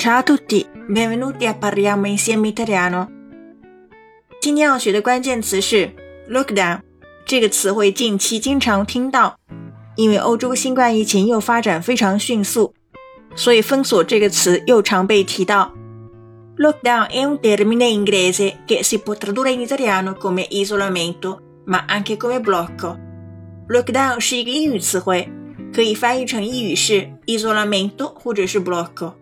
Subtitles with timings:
[0.00, 3.08] Ciao a tutti, benvenuti a parliamo insieme italiano。
[4.40, 5.90] 今天要学的关键词是
[6.30, 6.80] lockdown，
[7.26, 9.36] 这个词汇近期经常听到，
[9.96, 12.72] 因为欧洲新冠疫情又发展非常迅速，
[13.34, 15.72] 所以封锁这个词又常被提到。
[16.56, 22.40] Lockdown è un termine inglese che si può tradurre in italiano come isolamento, ma anche come
[22.40, 22.96] blocco.
[23.68, 25.28] Lockdown 是一个英语词汇，
[25.74, 29.12] 可以翻译成意语是 isolamento 或者是 blocco。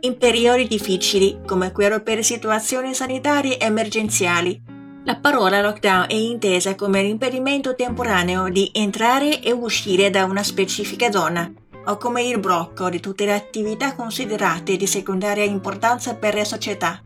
[0.00, 4.60] In periodi difficili, come quello per situazioni sanitarie emergenziali,
[5.04, 11.10] la parola lockdown è intesa come l'impedimento temporaneo di entrare e uscire da una specifica
[11.10, 11.52] zona,
[11.86, 17.00] o come il blocco di tutte le attività considerate di secondaria importanza per la società.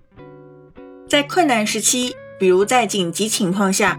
[1.08, 3.98] 在困难时期，比如在紧急情况下，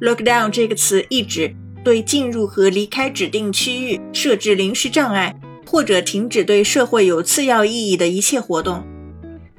[0.00, 8.83] lockdown 这个词意指对进入和离开指定区域设置临时障碍， 或者停止对社会有次要意义的一切活动。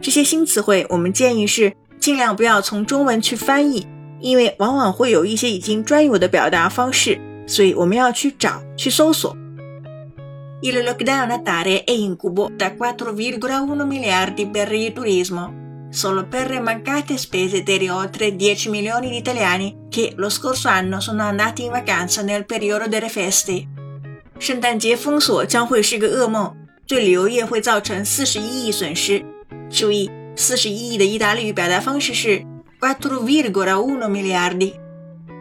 [0.00, 3.86] 这些新词汇，我们建议是尽量不要从中文去翻译，
[4.20, 9.36] 因为往往会有一些已经专有的表达方式，所以我们要去找、去搜索。
[10.60, 15.50] Il lockdown natale è incubo da 4,1 miliardi per il turismo.
[15.92, 21.00] solo per le mancate spese degli oltre 10 milioni di italiani che lo scorso anno
[21.00, 23.68] sono andati in vacanza nel periodo delle feste。
[24.42, 26.52] 圣诞节封锁将会是个噩梦，
[26.88, 29.24] 对旅游业会造成四十一亿损失。
[29.70, 32.44] 注意，四十一亿的意大利语表达方式是
[32.80, 34.72] quattro virgola uno miliardi，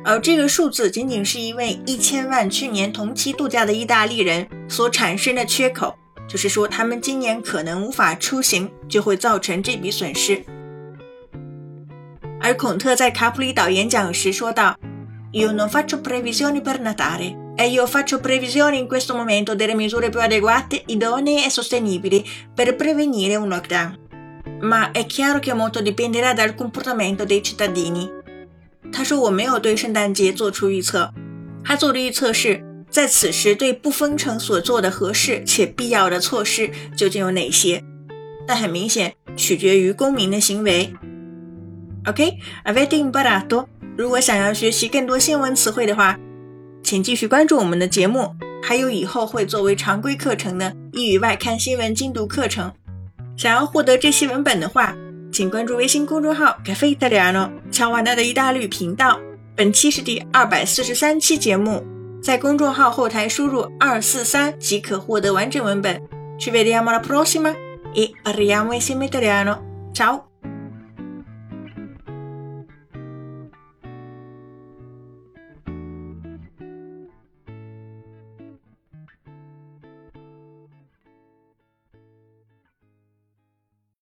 [0.06, 5.96] 而这个数字仅仅是因为一千万去年同期度假的意大利人所产生的缺口。
[6.30, 10.46] 就是说，他们今年可能无法出行，就会造成这笔损失。
[12.40, 14.78] 而孔特在卡普里岛演讲时说道
[15.34, 20.21] ：“Io non faccio previsioni per Natale, e io faccio previsioni in questo momento delle misure più
[20.21, 23.99] adeguate, idonee e sostenibili per prevenire un lockdown.
[24.61, 28.09] Ma è chiaro che molto dipenderà dal comportamento dei cittadini。”
[28.93, 31.13] 他说：“我没有对圣诞节做出预测，
[31.65, 37.83] 他做的预测是。”在此时，对不封城所做的合适且必要的措施究竟有哪些？
[38.47, 40.95] 但很明显，取决于公民的行为。
[42.07, 43.67] OK，avete imparato？
[43.99, 46.19] 如果想要学习更多新闻词汇的话，
[46.84, 52.72] 请继续关注我们的节目，还有以后会作为常规课程的英语外刊新闻精读课程。
[53.38, 54.96] 想要获得这些文本的话，
[55.32, 59.20] 请关注微信公众号 “Cafe Italiano” 乔瓦纳的意大利频道。
[59.56, 61.84] 本期是第二百四十三期节目。
[62.22, 66.00] 在公众号后台输入二四三即可获得完整文本。
[66.38, 67.56] Ci vediamo alla prossima
[67.94, 69.60] e parliamo insieme italiano.
[69.94, 70.31] Ciao!